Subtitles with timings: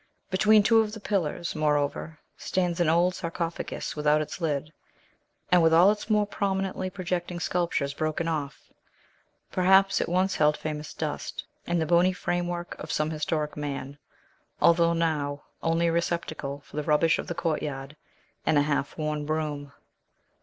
[0.31, 4.73] Between two of the pillars, moreover, stands an old sarcophagus without its lid,
[5.51, 8.71] and with all its more prominently projecting sculptures broken off;
[9.51, 13.99] perhaps it once held famous dust, and the bony framework of some historic man,
[14.59, 17.95] although now only a receptacle for the rubbish of the courtyard,
[18.43, 19.71] and a half worn broom.